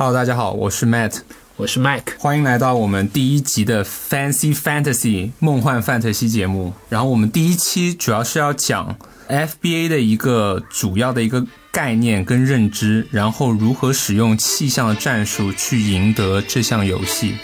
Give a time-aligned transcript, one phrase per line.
[0.00, 1.18] Hello，大家好，我是 Matt，
[1.56, 6.72] 我是 Mike，欢迎来到我们第一集的 Fancy Fantasy 梦幻范特西节目。
[6.88, 8.96] 然后我们第一期主要是要讲
[9.28, 17.34] FBA 的一个主要的一个概念跟认知，然后如何使用气象的战术去赢得这项游戏。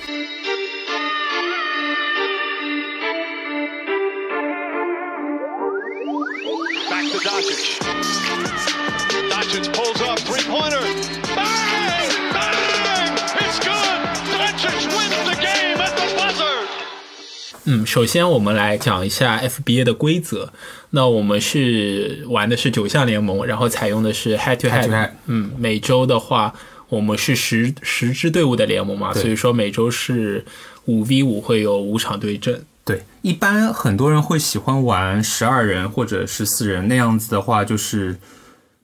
[17.96, 20.52] 首先我们来讲一下 FBA 的规则。
[20.90, 25.12] 那我们是玩的是九项联盟，然后采用的是 head to Head。
[25.24, 26.52] 嗯，每周的话，
[26.90, 30.44] 我们是十十支队伍的联盟嘛，所以说每周是
[30.84, 32.62] 五 v 五，会有五场对阵。
[32.84, 38.18] 对，一般很多人会喜欢玩十二人或者十四人那样子的话，就是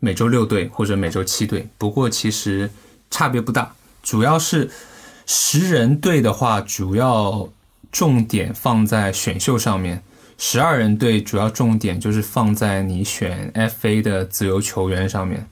[0.01, 1.69] 每周六队或者每周七队。
[1.77, 2.71] 不过其实
[3.11, 4.71] 差别不大，主要是
[5.27, 7.47] 十人队的话，主要
[7.93, 9.99] 重点放在选秀上面；
[10.39, 15.47] 十二人队主要重点就是放在你选 FA 的自由球员上面。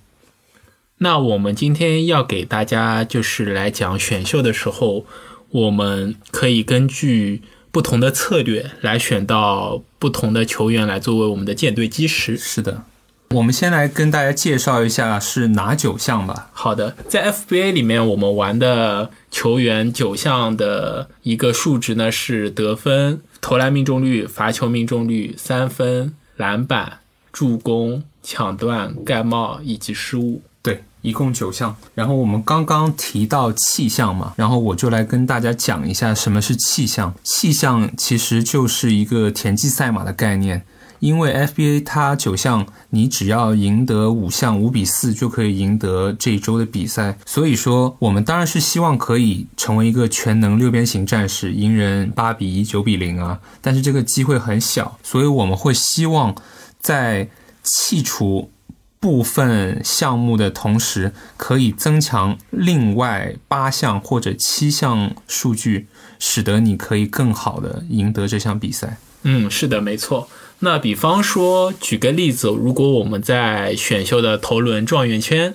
[1.03, 5.05] 那我们今天要给大家就是来讲选秀的时候，
[5.51, 12.37] 我们可以根据不同的策略来选到不同的球员来作为我们的舰队基石。
[12.37, 12.85] 是的，
[13.33, 16.51] 我们先来跟大家介绍一下是哪九项吧。
[16.53, 26.99] 好的，在 FBA 里面，我们玩的球员九项的一个数值呢是得分、投篮命中率、罚球命中率、三分、篮板、
[27.33, 30.43] 助攻、抢断、盖帽以及失误。
[30.61, 31.77] 对，一共九项。
[31.95, 37.15] 然后我们刚刚提到气象嘛，然后我就来跟大家讲一下什么是气象。
[37.23, 40.65] 气象其实就是一个田忌赛马的概念。
[41.01, 47.19] 因为 FBA 它九项，你只要赢得五项五比四就可以赢得这一周的比赛。
[47.27, 53.41] 所以说，我们当然是希望可以成为一个全能六边形战士，赢人八比一、九比零啊。
[53.61, 56.35] 但是这个机会很小，所以我们会希望
[56.79, 57.29] 在
[57.63, 58.51] 弃除
[58.99, 65.87] 部分项目的同时，可以增强另外八项或者七项数据，
[66.19, 68.99] 使得你可以更好的赢得这项比赛。
[69.23, 70.29] 嗯，是的，没错。
[70.61, 75.55] 那比方说，举个例子，如果我们在选秀的头轮状元圈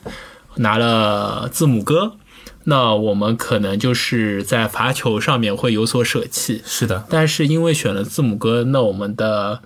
[0.56, 2.18] 拿了字母哥，
[2.64, 6.64] 那我们可能就是在罚球上面会有所舍弃。
[6.66, 9.62] 是的，但是因为选了字母哥，那我们的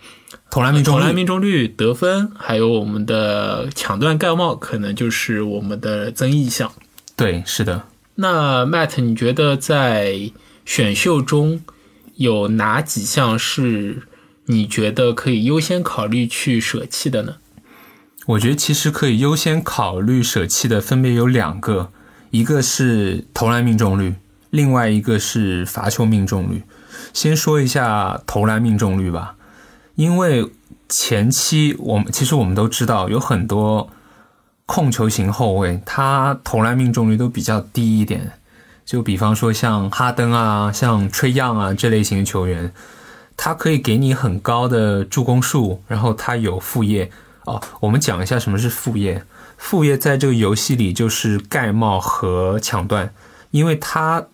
[0.52, 6.72] 投篮命中投篮率命中率、得分，还有我们的抢断盖帽，可能就是我们的增益项。
[7.16, 7.84] 对，是的。
[8.16, 10.32] 那 Matt，你觉得在
[10.66, 11.62] 选秀中
[12.16, 14.04] 有哪几项是
[14.52, 17.36] 你觉得可以优先考虑去舍弃的呢？
[18.26, 21.92] 我觉得其实可以优先考虑舍弃的分别有两个，
[22.32, 24.16] 一个是投篮命中率，
[24.50, 26.64] 另外一个是罚球命中率。
[27.14, 29.36] 先说一下投篮命中率吧，
[29.94, 30.52] 因为
[30.88, 33.92] 前期我们其实我们都知道有很多
[34.66, 38.32] 控球型后卫，他投篮命中率都比较低一点。
[38.84, 42.74] 就比方说像哈登啊、像吹样啊这类型的球员，
[43.42, 47.10] 他可以给你很高的助攻数，然后他有副业。
[47.46, 49.24] 哦，我们讲一下什么是副业。
[49.58, 53.14] 副业在这个游戏里就是盖帽和抢断，
[53.52, 54.28] 因为它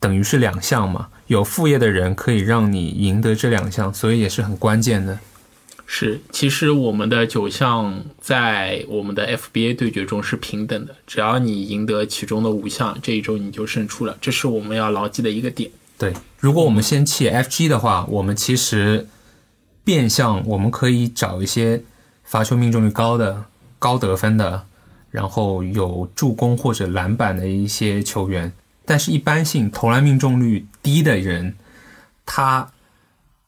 [0.00, 5.20] 等于是两项嘛，有副业的人可以让你赢得这两项，所以也是很关键的。
[5.86, 15.70] 是，其实我们的九项在我们的 FBA 对决中是平等的，只要你赢得其中的五项，这一周你就胜出了，这是我们要牢记的一个点。
[15.96, 19.06] 对，如果我们先弃 FG 的话，我们其实
[19.84, 21.82] 变相我们可以找一些
[22.24, 23.44] 罚球命中率高的、
[23.78, 24.66] 高得分的，
[25.10, 28.52] 然后有助攻或者篮板的一些球员。
[28.84, 31.54] 但是，一般性投篮命中率低的人，
[32.26, 32.70] 他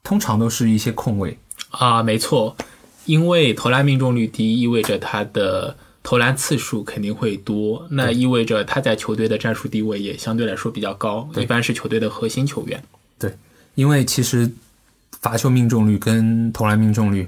[0.03, 1.39] 通常都是一些控卫。
[1.71, 2.57] 啊，没错，
[3.05, 12.81] 因为投篮命中率低，意味着他的投篮次数肯定会多，那意味着他在球队的战术地位也相对来说比较高，一般是球队的核心球员。
[13.19, 13.34] 对，
[13.75, 14.48] 因为其实
[15.21, 17.27] 罚球命中率跟投篮命中率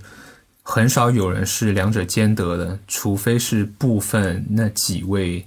[0.62, 5.44] 很少有人是两者兼得的，除非是部分那几位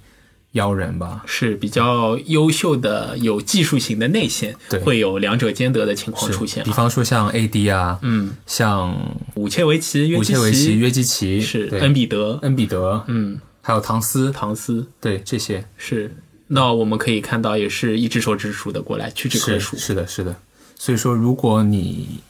[0.52, 1.22] 妖人吧。
[1.26, 6.70] 是比较优秀的、有技术型的内线，会有两者兼得的情况出现比。
[6.72, 8.96] 方说像 AD 啊，嗯，像
[9.34, 16.14] 武切维奇、约基武切维奇、约基奇，是恩比德，恩比德，嗯，还有唐斯，唐斯对这些是。
[16.48, 19.76] 那我们可以看到，也是一只手指数的过来，屈指可是数。
[19.78, 20.36] 是的，是的。
[20.76, 22.20] 所以说，如果你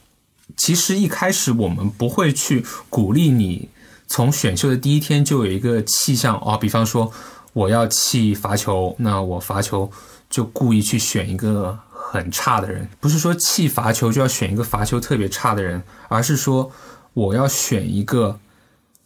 [0.57, 3.69] 其实一开始我们不会去鼓励你
[4.07, 7.11] 从选秀的第一天就有一个气象哦，比方说
[7.53, 9.91] 我要弃罚球，那我罚球
[10.31, 16.71] 就故意去选一个很差的人，不是说弃罚球就要选一个罚球特别差的人，而是说
[17.13, 18.39] 我要选一个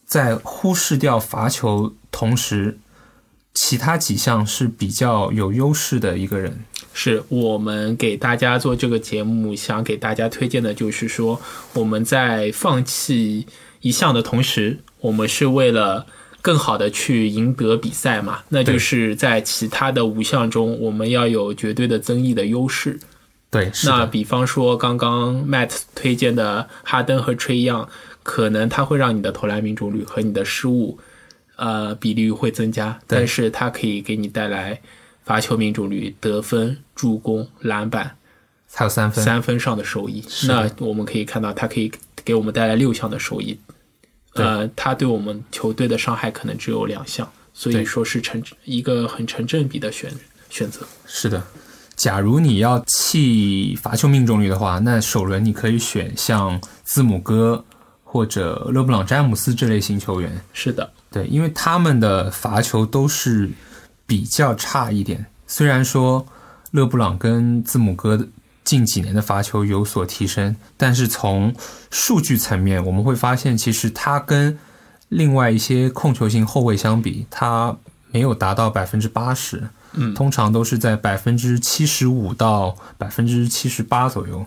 [0.04, 2.78] 在忽视掉罚球同时，
[3.52, 6.64] 其他几项是比较有优势的一个人。
[6.92, 11.40] 是我们给大家做这个节目，想给大家推荐的就是说，
[11.74, 13.46] 我们在放弃
[13.80, 16.06] 一项的同时，我们是为了
[16.46, 23.00] 更好的去赢得比赛嘛，那就是在其他的五项中，我们要有绝对的增益的优势。
[23.50, 27.88] 对，那比方说刚刚 Matt 推荐的哈登和 Trey Young，，
[28.22, 30.96] 可能他会让你的投篮命中率和你的失误，
[31.56, 34.80] 呃，比例会增加，但是它可以给你带来
[35.24, 38.16] 罚球命中率、得分、助攻、篮板
[38.72, 40.22] 还有三分，三分上的收益。
[40.46, 41.90] 那我们可以看到，它可以
[42.24, 43.58] 给我们带来六项的收益。
[44.36, 50.10] 呃，他对我们球队的伤害可能只有两项，所以说是成一个很成正比的选
[50.50, 50.86] 选择。
[51.06, 51.42] 是的，
[51.94, 57.64] 假如你要弃罚球命中率的话，那首轮你可以选像字母哥
[58.04, 60.40] 或者勒布朗詹姆斯这类型球员。
[60.52, 63.50] 是的，对，因为他们的罚球都是
[64.06, 65.26] 比较差一点。
[65.46, 66.26] 虽然说
[66.72, 68.26] 勒布朗跟字母哥
[68.66, 71.54] 近几年的罚球有所提升，但是从
[71.90, 74.58] 数据层面，我们会发现，其实他跟
[75.08, 77.76] 另外一些控球型后卫相比，他
[78.10, 84.44] 没有达到百分之八十，嗯通常都是在百分之七十五到百分之七十八左右。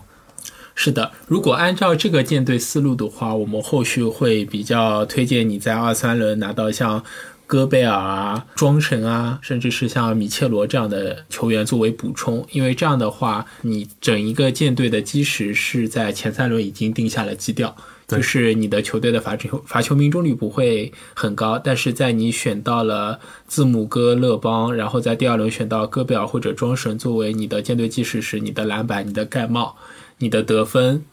[0.74, 7.02] 是的，如果按照这个舰队思路的话，我们后续会比较推荐你在二三轮拿到像
[7.50, 17.76] 戈贝尔啊、庄神啊，甚至是像米切罗这样的球员作为补充，因为这样的话，你整一个舰队的基石是在前三轮已经定下了基调。
[18.06, 23.18] 就是你的球队的罚球罚球命中率不会很高，但是在你选到了
[23.48, 29.76] 字母哥、勒邦，然后在第二轮选到戈贝尔或者庄神作为你的舰队基石时，你的篮板、你的盖帽、
[30.18, 31.04] 你的得分、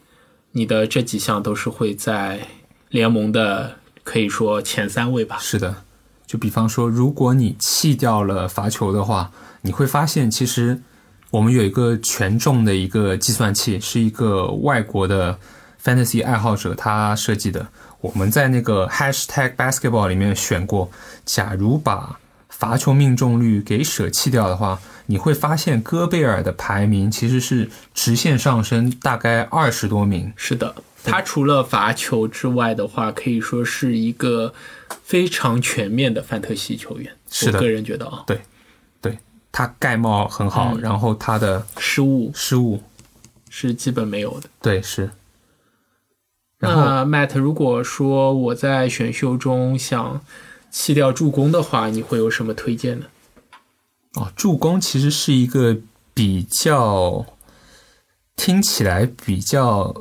[0.52, 2.46] 你的这几项都是会在
[2.90, 5.38] 联盟的可以说前三位吧。
[5.40, 5.84] 是的，
[6.28, 9.32] 就比方说，如果你弃掉了罚球的话，
[9.62, 10.80] 你会发现其实
[11.30, 15.38] 我们有一个权重的一个计算器，是一个外国的
[15.82, 17.66] fantasy 爱好者他设计的。
[18.02, 20.90] 我们在那个 hashtag basketball 里面选过，
[21.24, 22.20] 假如把
[22.50, 30.30] 罚球命中率给舍弃掉的话，你会发现戈贝尔的排名其实是直线上升，大概二十多名。
[30.36, 30.74] 是的，
[31.10, 34.52] 他除了罚球之外的话，可以说是一个
[35.02, 37.16] 非常全面的范特西球员。
[37.30, 38.40] 是的我个人觉得啊，对
[39.00, 39.18] 对
[39.50, 42.82] 他盖帽很好，嗯然后他的失误失误，
[43.50, 44.48] 是基本没有的。
[44.60, 45.10] 对是。
[46.60, 50.20] 那 Matt，如果说我在选秀中想
[50.70, 53.06] 弃掉助攻的话，你会有什么推荐呢？
[54.14, 55.76] 哦，助攻其实是一个
[56.12, 57.26] 比较
[58.34, 59.94] 听起来比较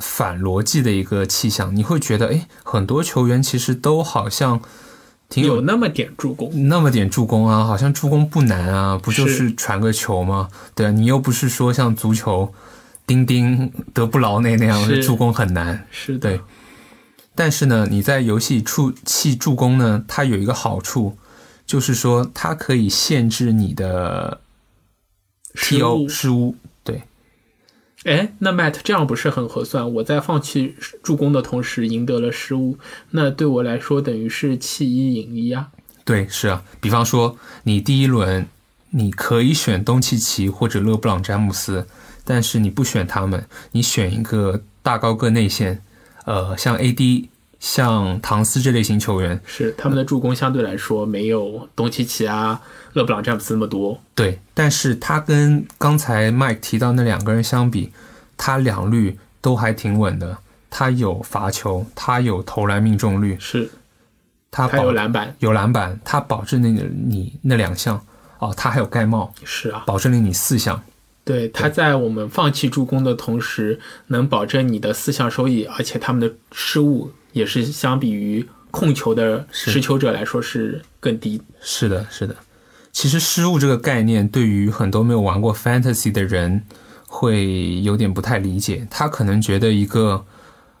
[0.00, 1.74] 反逻辑的一个气象。
[1.76, 4.60] 你会觉得，哎，很多球员其实都好像
[5.28, 10.48] 挺有有那么点助攻，那么点助攻啊，好像助攻不难啊，不就是传个球吗？
[10.74, 12.52] 对啊，你又不是说像足球，
[13.06, 15.86] 丁丁德布劳内那样的助攻很难。
[15.90, 16.40] 是的，对，
[17.34, 21.16] 但是呢，你在游戏处弃助攻呢，它有一个好处，
[21.64, 24.40] 就是说它可以限制你的
[25.54, 26.08] TO 误。
[26.08, 26.56] 失误。
[28.04, 29.92] 哎，那 Matt 这样不是很合算？
[29.94, 32.78] 我在放弃助攻的同时赢得了失误，
[33.10, 35.68] 那对我来说等于是弃一赢一啊。
[36.04, 36.62] 对，是啊。
[36.80, 38.46] 比方说，你第一轮
[38.90, 41.86] 你可以选东契奇或者勒布朗詹姆斯，
[42.24, 45.82] 但是你不选他们，你选一个大高个内线，
[46.24, 47.28] 呃，像 AD、
[47.60, 52.60] 像唐斯这类型球员，是他们的助攻相对来说没有东契奇啊、
[52.94, 54.00] 勒布朗詹姆斯那么多。
[54.14, 57.92] 对，但是他跟刚才 Mike 提到那两个人相比，
[58.36, 60.38] 他两率都还挺稳的。
[60.70, 63.68] 他有罚球，他有投篮命中率，是，
[64.50, 65.34] 他保还有篮板。
[65.40, 68.00] 有篮板，他保证了你那两项
[68.38, 70.80] 哦，他还有盖帽，是啊，保证了你四项。
[71.30, 81.40] 对，他在我们放弃助攻的同时，能保证你的四项收益，而且他们的失误也是相比于控球的持球者来说是更低。
[81.60, 82.34] 是的，是的。
[82.90, 86.64] 其实失误这个概念，对于很多没有玩过 fantasy 的人，
[87.06, 88.84] 会有点不太理解。
[88.90, 90.26] 他可能觉得一个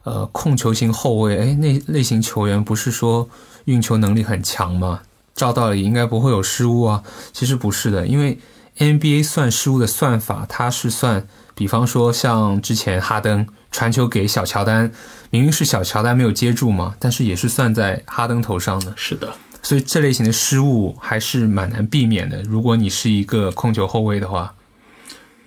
[0.02, 3.30] 呃控球型后卫，哎，那类型球员不是说
[3.66, 5.02] 运球能力很强吗？
[5.32, 7.04] 照道理应该不会有失误啊。
[7.32, 8.36] 其实不是的，因为
[8.78, 14.90] NBA 算失误的算法，它是算，比方说像之前哈登传球给小乔丹，
[15.30, 18.94] 明明是小乔丹没有接住嘛，但是也是算在哈登头上的。
[18.96, 22.42] 是的，所以这类型的失误还是蛮难避免的。
[22.42, 24.54] 如果你是一个控球后卫的话，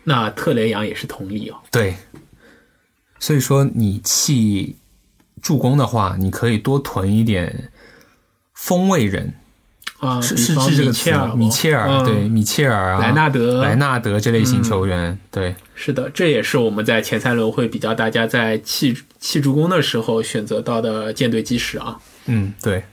[0.03, 1.57] 那特雷杨也是同意哦。
[1.71, 1.95] 对，
[3.19, 4.77] 所以说你弃
[5.41, 7.71] 助攻的话，你可以多囤一点
[8.53, 9.33] 锋卫人，
[10.05, 21.99] 啊，是是是这个词米切尔，米切尔，嗯对，米切尔啊，莱纳德，莱纳德这类型球员，对，是的，这也是我们在前三轮会比较大家在弃弃助攻的时候选择到的舰队基石啊。
[22.25, 22.83] 嗯，对。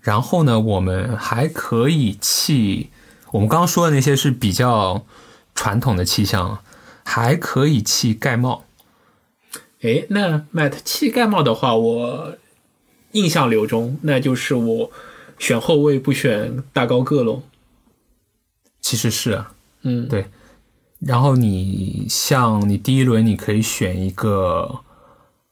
[0.00, 2.90] 然后呢，我们还可以弃，
[3.32, 5.04] 我们刚刚说的那些是比较
[5.54, 6.60] 传统的气象，
[7.04, 8.64] 还可以弃盖帽。
[9.82, 12.36] 哎，那 Matt 弃盖帽的话，我
[13.12, 14.90] 印象流中，那就是我
[15.38, 17.42] 选后卫不选大高个喽。
[18.80, 19.52] 其实是啊，
[19.82, 20.26] 嗯，对。
[21.00, 24.80] 然后你像你第一轮你可以选一个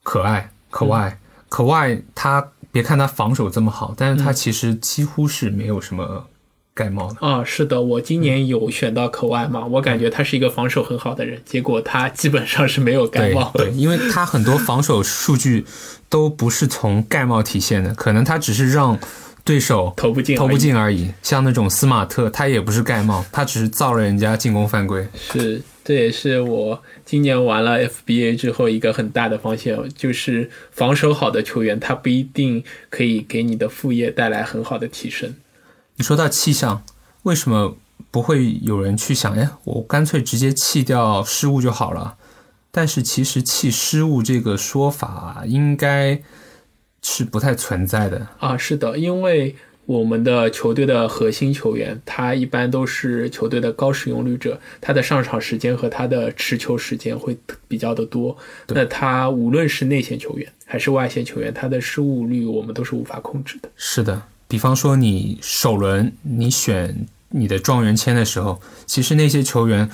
[0.02, 6.26] 可爱可爱、可爱，他别看他防守这么好，但是他其实几乎是没有什么
[6.72, 7.26] 盖帽的。
[7.26, 13.50] 啊，是的，我今年有选到可外嘛，我感觉他是一个防守很好的人，结果他基本上是没有盖对帽。
[13.54, 15.66] 对，因为他很多防守数据
[16.08, 18.98] 都不是从盖帽体现的，可能他只是让
[19.44, 21.12] 对手投不进投不进而已。
[21.22, 25.06] 像那种斯马特，他也不是盖帽，他只是造了人家进攻犯规。
[25.14, 35.34] 是，这也是我今年玩了 FBA 之后一个很大的发现，就是防守好的球员，他不一定可以给你的副业带来很好的提升。
[35.96, 36.82] 你说到气象，
[37.24, 37.76] 为什么
[38.10, 39.34] 不会有人去想？
[39.34, 42.16] 哎，我干脆直接弃掉失误就好了。
[42.70, 46.20] 但是其实弃失误这个说法应该
[47.04, 48.26] 是不太存在的。
[48.38, 49.54] 啊，是的，因为
[49.86, 57.36] 我们的球队的核心球员，他一般都是球队的高使用率者，他的上场时间和他的持球时间会
[57.68, 58.34] 比较的多。
[58.68, 63.68] 那他无论是内线球员还是外线球员，他的失误率我们都是无法控制的。
[63.76, 69.90] 是的，比方说你首轮你选你的状元签的时候，其实那些球员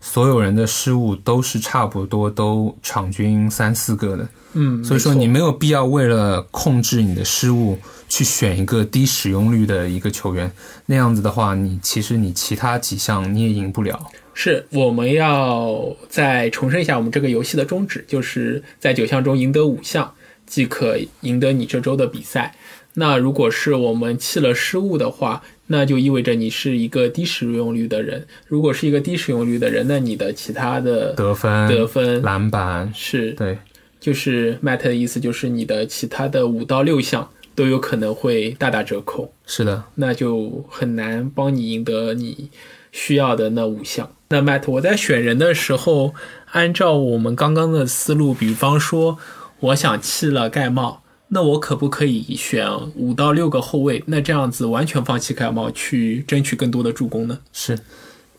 [0.00, 7.78] 所有人的失误都是差不多都场均三四个的，嗯，所以说你没有必要为了控制你的失误
[8.08, 10.50] 去选一个低使用率的一个球员，
[10.86, 14.10] 那样子的话，你其实你其他几项你也赢不了。
[14.32, 20.14] 是我们要再重申一下我们这个游戏的宗旨，就是在九项中赢得五项，
[20.46, 22.54] 即可赢得你这周的比赛。
[22.94, 28.26] 那如果是我们弃了失误的话，那就意味着你是一个低使用率的人。
[28.48, 33.56] 如果是一个低使用率的人，那你的其他的得分、得分篮板，是对，
[34.00, 39.32] 就是 Matt 的意思，就是你的其他的五到六项都有可能会大打折扣。
[39.46, 42.50] 是的，那就很难帮你赢得你
[42.90, 44.10] 需要的那五项。
[44.30, 46.14] 那 Matt，我在选人的时候，
[46.50, 49.18] 按照我们刚刚的思路，比方说，
[49.60, 50.99] 我想弃了盖帽，
[51.32, 54.02] 那我可不可以选五到六个后卫？
[54.06, 57.38] 那这样子完全放弃盖帽，去争取更多的助攻呢？
[57.52, 57.78] 是。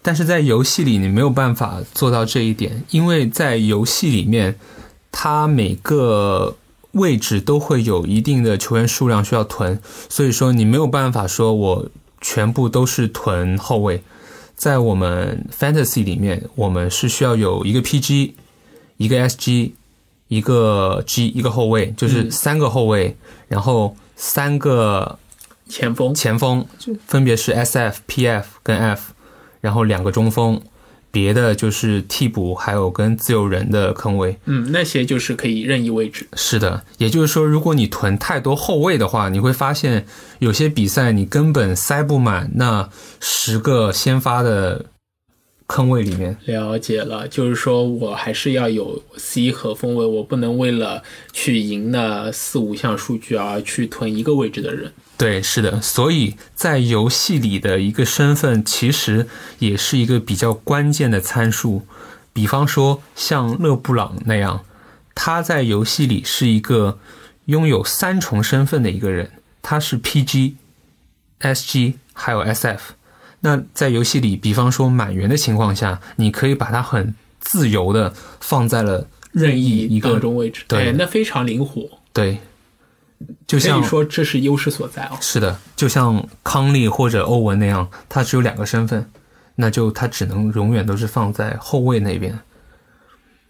[0.01, 4.55] 但是在游戏里你没有办法做到这一点，因为在游戏里面，
[5.11, 6.57] 它每个
[6.93, 9.79] 位置都会有一定的球员数量需要囤，
[10.09, 14.03] 所以说你没有办法说我全部都是囤后卫。
[14.55, 18.33] 在我们 Fantasy 里面，我们是需要有一个 PG、
[18.97, 19.71] 一个 SG、
[20.31, 23.17] 一个 G、一个后卫，就是三个后卫，
[23.49, 25.19] 然后三个
[25.67, 26.65] 前锋前锋
[27.05, 29.11] 分别是 SF、PF 跟 F，
[29.59, 30.61] 然后两个中锋，
[31.11, 34.37] 别的就是替补，还有跟自由人的坑位。
[34.45, 36.25] 嗯，那些就是可以任意位置。
[36.35, 40.05] 是的，也就是说，如果你囤太多后卫的话，你会发现
[40.39, 42.87] 有些比赛你根本塞不满那
[43.19, 44.85] 十个先发的
[45.71, 46.35] 坑位里面。
[46.45, 51.01] 了解了，就是说我还是要有 C 和锋位，我不能为了
[51.31, 54.91] 去赢那四五项数据而去囤一个位置的人。
[55.17, 59.27] 对，是的，所以在游戏里的一个身份，其实
[59.59, 61.83] 也是一个比较关键的参数。
[62.33, 64.65] 比方说，像勒布朗那样，
[65.15, 66.99] 他在游戏里是一个
[67.45, 70.55] 拥有三重身份的一个人，他是 PG、
[71.39, 72.79] SG 还有 SF。
[73.41, 82.37] 那在游戏里，比方说满员的情况下，你可以把它很自由的放在了任意一个中位置，对哎那非常灵活，对，
[83.47, 85.17] 就可像以说这是优势所在哦。
[85.19, 89.09] 是的，就像康利或者欧文那样，他只有两个身份，
[89.55, 92.39] 那就他只能永远都是放在后卫那边。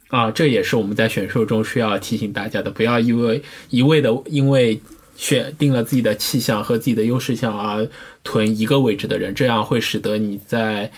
[0.07, 4.81] 啊，这也是我们在选秀中需要提醒大家的，不要因为一味的因为
[5.21, 7.87] 选定了自己的气象和自己的优势项而
[8.23, 10.91] 囤一个位置的人，这样会使得你在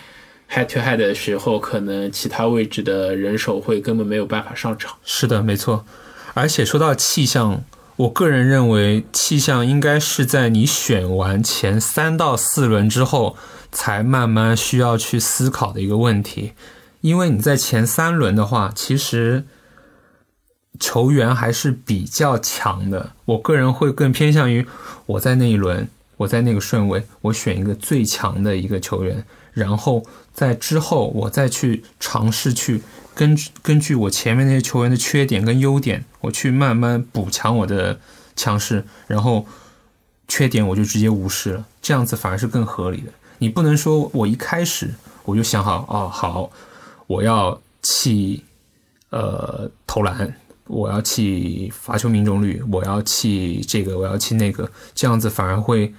[0.50, 4.94] head to head 的时候，可能其他位置的人手会根本没有办法上场。
[5.04, 5.84] 是的，没错。
[6.32, 7.64] 而且说到气象，
[7.96, 13.36] 我个人认为，气象应该是在你选完前三到四轮之后，
[13.70, 16.52] 才慢慢需要去思考的一个问题。
[17.02, 19.44] 因为你在前三轮的话，其实
[20.80, 23.12] 球员还是比较强的。
[23.24, 24.66] 我个人会更偏向于
[25.06, 32.82] 我在那一轮，我在那个顺位，我选一个最强的一个球员，然后在之后我再去尝试去
[33.14, 38.00] 根据根据我前面那些球员的缺点跟优点，我去慢慢补强我的
[38.34, 39.46] 强势，然后
[40.26, 43.12] 缺点我就直接无视了，这样子反而是更合理的。
[43.38, 44.92] 你不能说我一开始
[45.24, 46.50] 我就想好哦好，
[47.06, 48.42] 我要弃
[49.10, 50.34] 呃投篮，
[50.66, 55.92] 我要弃罚球命中率，我要弃这个，我要弃那个，这样子反而会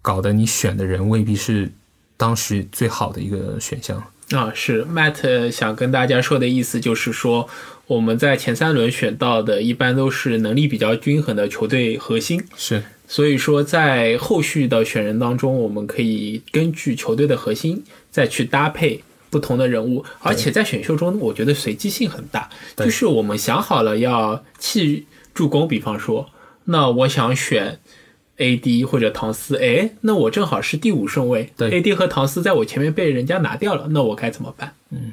[0.00, 1.70] 搞得你选的人未必是
[2.16, 4.02] 当时最好的一个选项。
[4.30, 7.48] 啊，是 Matt 想跟大家说的意思就是说，
[7.86, 26.28] 我们在前三轮选到的一般都是能力比较均衡的球队核心，是所以说在后续的选人当中，我们可以根据球队的核心再去搭配不同的人物，而且在选秀中，我觉得随机性很大，就是我们想好了要弃助攻，比方说，
[26.64, 27.80] 那我想选
[28.38, 31.52] AD 或者唐斯，哎，那我正好是第五顺位。
[31.56, 34.74] 对，AD 和唐斯在我前面被人家拿掉了，那我该怎么办？
[34.90, 35.12] 嗯。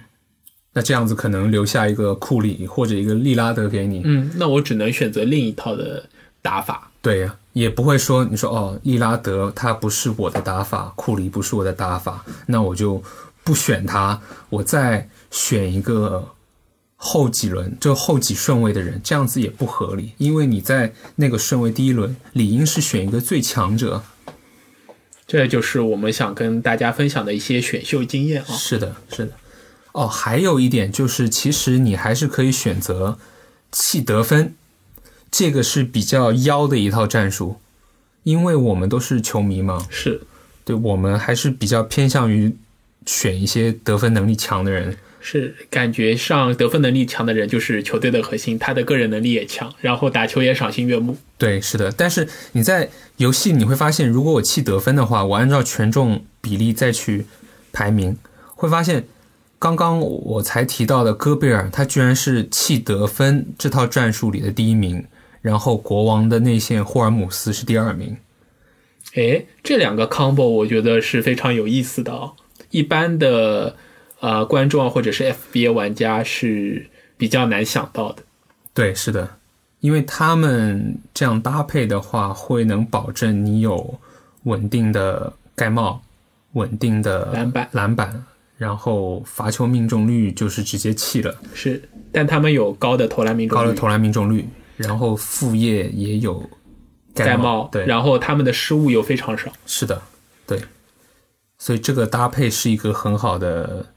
[0.77, 6.03] 那这样子可能留下一个库里或者一个利拉德给你，嗯，那我只能选择另一套的
[6.41, 6.91] 打法。
[7.01, 13.01] 对呀，也不会说你说哦，利拉德他不是我的打法，库里不是我的打法，那我就
[13.45, 16.33] 不选他，我再选一个
[16.95, 24.03] 后几轮就后几顺位的人，这样子也不合理，因为你在那个顺位第一轮理应是选一个最强者。
[25.27, 28.47] 这就是我们想跟大家分享的一些选秀经验啊。
[28.47, 29.33] 是的，是的。
[29.91, 33.17] 哦，还有一点就是，其实你还是可以选择
[33.71, 34.55] 弃得分，
[35.29, 37.59] 这个是比较妖的一套战术，
[38.23, 40.21] 因为我们都是球迷嘛，是
[40.63, 42.55] 对我们还是比较偏向于
[43.05, 44.97] 选一些得分能力强的人。
[45.19, 51.17] 是，感觉上得分能力强的人就是球队的核心，他的个人能力也强，然后打球也赏心悦目。
[51.39, 51.91] 对，是的。
[51.91, 57.25] 但是你在游戏你会发现，如果我弃得分的话，我按照权重比例再去
[57.73, 58.15] 排名，
[58.55, 59.07] 会发现
[59.57, 65.03] 刚刚我才提到的戈贝尔，他居然是弃得分这套战术里的第一名，
[65.41, 68.15] 然后国王的内线霍尔姆斯是第二名。
[69.15, 72.33] 诶，这两个 combo 我觉得是非常有意思的哦。
[72.75, 73.75] 一般的
[74.19, 76.85] 呃观众啊或者是 FBA 玩家是
[77.15, 78.23] 比较难想到的。
[78.73, 79.37] 对，是的，
[79.79, 83.97] 因为他们这样搭配的话，会能保证你有
[84.43, 86.01] 稳定的盖帽、
[86.51, 88.23] 稳定的篮板篮板，
[88.57, 96.43] 然后罚球命中率就是直接弃了，是，但他们有高的投篮命中率，高的投篮命中率，然后副业也有
[97.13, 99.49] 盖帽，帽，对，然后他们的失误又非常少。
[99.65, 100.01] 是的，
[100.45, 100.59] 对，
[101.57, 103.87] 所以这个搭配是一个很好的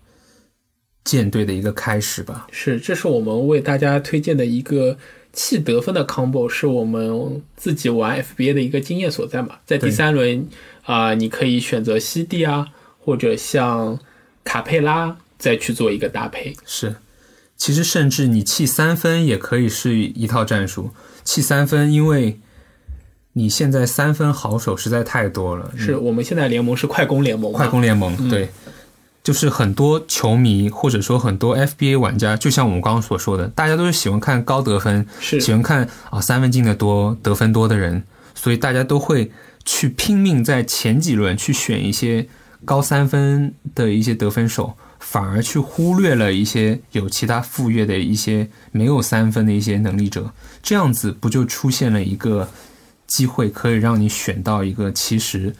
[1.05, 2.47] 舰队的一个开始吧。
[2.51, 4.97] 是，这是我们为大家推荐的一个
[5.33, 9.59] 弃得分的 combo，是我们自己玩 FBA 的一个经验所在嘛。
[9.67, 10.49] 在第三轮
[10.85, 12.69] 啊、你可以选择西蒂啊，
[12.99, 13.99] 或者像
[14.43, 16.55] 卡佩拉再去做一个搭配。
[16.65, 16.97] 是，
[17.57, 20.91] 其实甚至你弃三分也可以是一套战术。
[21.25, 22.41] 弃三分，因为
[23.39, 28.49] 你现在三分好手实在太多了，是我们现在联盟是快攻联盟，快攻联盟，对，
[29.23, 35.41] 就是很多球迷或者说很多 FBA 玩家，就像我们刚刚所说的，大家都是喜欢看高得分，是。
[35.41, 38.03] 喜欢看啊三分进的多、得分多的人，
[38.35, 39.31] 所以大家都会
[39.65, 42.27] 去拼命在前几轮去选一些
[42.65, 52.49] 高三分的一些得分手，反而去忽略了一些有其他副业的一些没有三分的一些能力者，这样子不就出现了一个
[53.09, 55.53] 机会，可以让你选到一个其实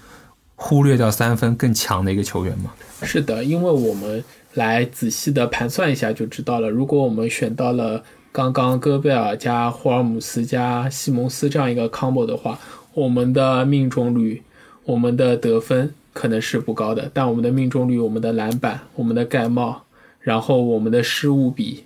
[0.55, 2.73] 忽略掉三分更强的一个球员吗？
[3.03, 4.23] 是的，因为我们
[4.55, 6.71] 来仔细的盘算一下就知道了。
[6.71, 12.59] 如果我们选到了刚刚戈贝尔加霍尔姆斯加西蒙斯这样一个 combo 的话，
[12.93, 14.43] 我们的命中率、
[14.85, 19.85] 我们的得分可能是不高的，但我们的命中率、我们的篮板、我们的盖帽，
[20.21, 21.85] 然后我们的失误比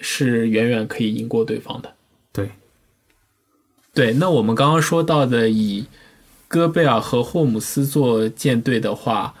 [0.00, 1.92] 是远远可以赢过对方的。
[3.98, 5.84] 对，那我们刚刚说到的以
[6.46, 9.34] 戈贝尔和霍姆斯做舰队的话，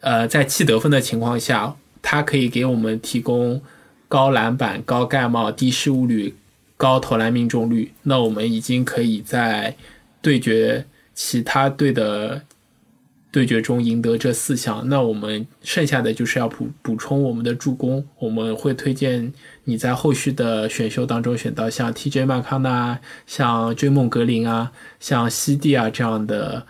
[0.00, 3.60] 呃，在弃得分的情况下，他可以给我们提供
[4.08, 6.34] 高篮板、高盖帽、低失误率、
[6.78, 7.92] 高投篮命中率。
[8.04, 9.76] 那我们已经可以在
[10.22, 12.40] 对决其他队的
[13.30, 18.04] 对决中赢得这四项，那我们剩下的就是要补补充我们的助攻。
[18.18, 19.32] 我们会推荐
[19.64, 26.64] 你在后续的选秀当中选到像 TJ 麦康纳、像追梦格林啊、像西蒂啊这样的，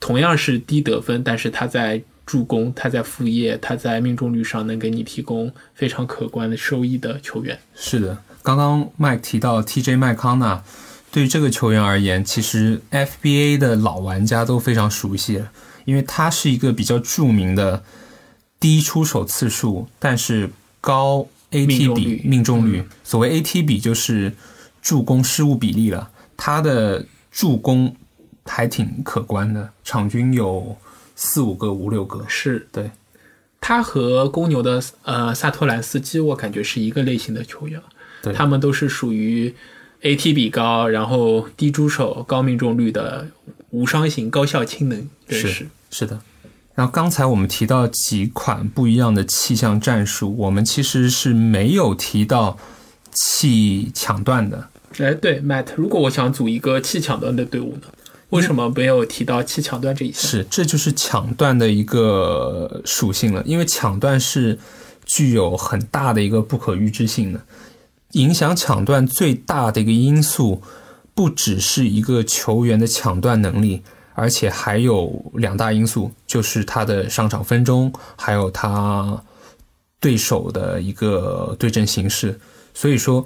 [0.00, 7.58] 同样是低得分，但是他在助攻、他在副业、他在命中率上能给你提供非常可观的收益的球员。
[7.74, 10.62] 是的，刚刚麦提到 TJ 麦康纳，
[11.12, 15.42] 对于这个球员而言，其实 FBA 的老玩家都非常熟悉。
[15.84, 17.82] 因为他是一个比较著名的
[18.58, 22.84] 低出手次数，但是高 AT 比命中率。
[23.02, 24.32] 所谓 AT 比就是
[24.80, 26.10] 助攻失误比例了。
[26.36, 27.94] 他的助攻
[28.44, 30.76] 还挺可观的，场均有
[31.14, 32.24] 四五个、五六个。
[32.28, 32.90] 是对，
[33.60, 37.80] 他和公牛的呃萨托兰斯基，我感觉是一个类型的球员。
[38.22, 39.54] 对，他们都是属于
[40.02, 43.28] AT 比高，然后低出手、高命中率的。
[43.74, 46.20] 无伤型高效氢能是是的，
[46.76, 52.56] 然后刚才我们提到几款不一样的气象战术，我们其实是没有提到
[53.10, 54.68] 气抢断的。
[54.98, 57.88] 哎，对，Matt，如果我想组一个气抢断的队伍呢？
[58.30, 60.22] 为什么没有提到气抢断这一项？
[60.22, 64.56] 是，这就是抢断的一个属性了，因为抢断是
[65.04, 67.40] 具有很大的一个不可预知性的，
[68.12, 70.62] 影响抢断最大的一个因素。
[71.14, 73.82] 不只是一个球员的抢断能力，
[74.14, 79.22] 而且还有两大因素，就是他的上场分钟，还有他
[80.00, 82.40] 对手的一个对阵形式。
[82.74, 83.24] 所以说，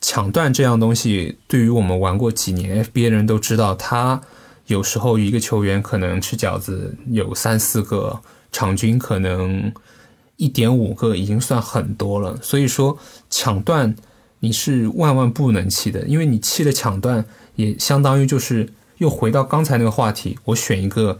[0.00, 4.20] 抢断这样东西，对于我们玩过几年 FBA 的人都知道，他
[4.66, 9.72] 有时候一个球员可能吃饺子有三四个，场均可能
[10.34, 12.36] 一点五个，已经算很多了。
[12.42, 12.98] 所以说，
[13.30, 13.94] 抢断。
[14.40, 17.24] 你是万万不能弃的，因为你弃了抢断，
[17.56, 20.38] 也相当于就是又回到刚才那个话题。
[20.44, 21.18] 我选一个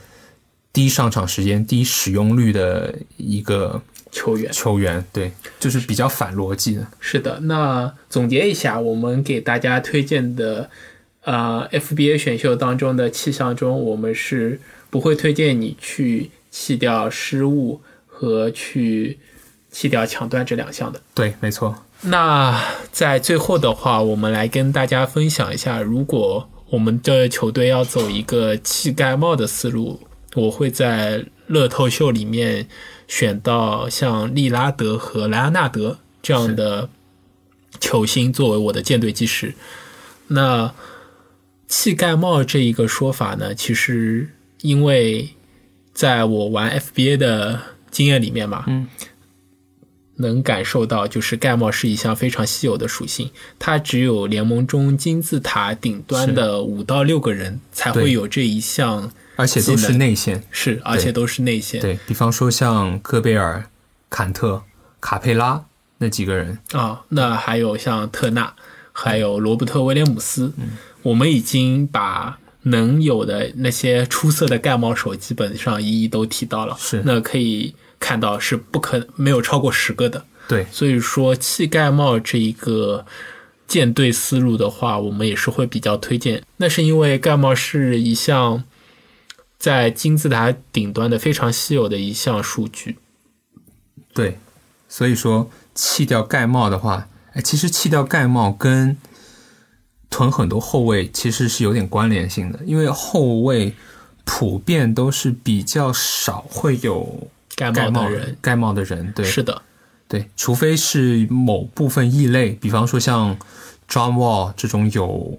[0.72, 6.86] 低上场时间、低使用率的一个球员，球员对，就是比较反逻辑的。
[6.98, 10.70] 是的，那总结一下，我们给大家推荐的，
[11.22, 19.18] 呃，FBA 选秀当中的气象中，我们是不会推荐你去弃掉失误和去
[19.70, 21.02] 弃掉抢断这两项的。
[21.14, 21.74] 对，没错。
[22.02, 22.58] 那
[22.90, 30.00] 在最后的话，我们来跟大家分享一下，如果我们的球队要走一个弃盖帽的思路，
[30.34, 32.66] 我会在乐透秀里面
[33.06, 36.88] 选到像利拉德和莱昂纳德这样的
[37.80, 39.54] 球星作为我的舰队基石。
[40.28, 40.72] 那
[41.66, 44.30] 弃盖帽这一个说法呢，其实
[44.62, 45.28] 因为
[45.92, 47.60] 在我玩 FBA 的
[47.90, 48.88] 经验里面嘛，嗯。
[50.20, 61.80] 能感受到，就是盖帽是一项非常稀有的属性，它只有联盟中金字塔顶端的五到六个人才会有这一项，而且都是内线，是，而且都是内线。
[61.80, 63.64] 对比方说像戈贝尔、
[64.08, 64.62] 坎特、
[65.00, 65.64] 卡佩拉
[65.98, 66.58] 那几个人。
[66.72, 68.54] 啊，那还有像特纳，
[68.92, 70.52] 还有罗伯特威廉姆斯，
[71.02, 77.74] 我们已经把能有的那些出色的盖帽手基本上一一都提到了，是，那可以。
[78.00, 83.04] 看到是不可没有超过十个的，对，所以说气盖帽这一个
[83.68, 86.42] 舰队思路的话，我们也是会比较推荐。
[86.56, 88.64] 那是因为盖帽是一项
[89.58, 92.96] 在金字塔顶端的非常稀有的一项数据。
[94.14, 94.38] 对，
[94.88, 98.96] 所以说弃掉盖帽的话，哎，其实弃掉盖帽跟
[100.08, 103.74] 囤很多后卫其实是有点关联性的，因为后卫
[104.24, 107.30] 普遍都是比较少会有。
[107.60, 109.60] 盖帽的人，盖帽的人，对，是的，
[110.08, 113.36] 对，除非是某部分异类，比方说像
[113.88, 115.38] John Wall 这种有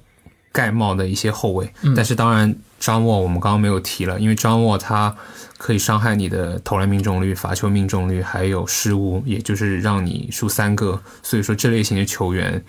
[0.52, 5.16] 盖帽的一些后卫，但是当然 John Wall 我们刚刚没有提了，因为 John Wall 他
[5.58, 12.64] 可以伤害你的投篮命中率、罚球命中率，还有失误，也就是让你输三个，所以说这类型的球员，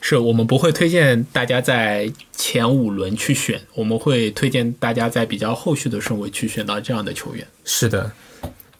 [0.00, 7.46] 是我们不会推荐大家在前五轮去选，我们会推荐大家在比较后续的顺位去选到这样的球员。
[7.64, 8.10] 是的。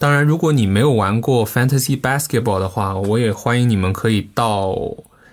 [0.00, 4.74] 当然，如果你没有玩过 Fantasy Basketball 的话，我也欢迎你们可以到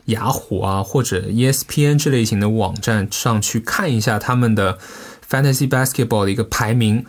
[0.07, 4.77] 雅虎啊或者 ESPN 这类型的网站上去看一下他们的
[5.29, 7.05] Fantasy Basketball 的一个排名，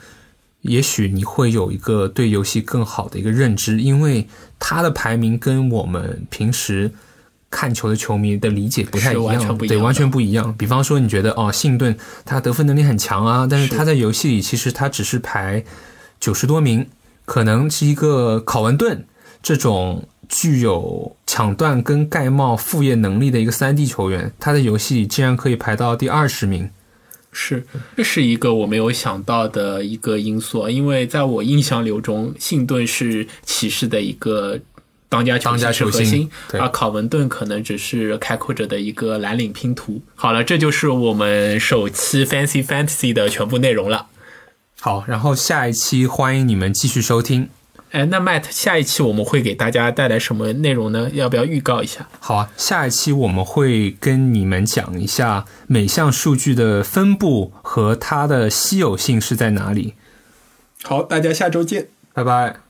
[0.60, 4.28] 也许你会有一个对游戏更好的一个认知，因为
[4.60, 6.92] 它的排名跟我们平时
[7.50, 10.54] 看球的球迷的理解不太一样，对，完全不一样。
[10.56, 15.64] 比方说，你觉得哦，信顿他得分能力很强啊，但是他在游戏里其实他只是排
[16.20, 16.86] 九十多名。
[17.28, 19.04] 可能是一个考文顿
[19.42, 26.70] 这种具有抢断跟盖帽副业能力的一个三 D 球员，他的游戏竟然可以排到第二十名，
[27.30, 27.62] 是，
[27.94, 34.58] 这是一个我没有想到的一个因素，因为在我印象流中，信顿是骑士的一个
[35.10, 40.00] 当家球星是球星核心，而考文顿可能只是开拓者的一个蓝领拼图。
[40.14, 44.06] 好了，这就是我们首期 Fancy Fantasy 的全部内容了。
[44.80, 47.48] 好，然后下一期欢迎你们继续收听。
[47.90, 51.10] 哎，那 Matt，下一期我们会给大家带来什么内容呢？
[51.14, 52.06] 要不要预告一下？
[52.20, 59.94] 好啊，下一期我们会跟你们讲一下每项数据的分布和它的稀有性是在哪里。
[60.82, 61.88] 好，大家下周见。
[62.12, 62.67] 拜拜。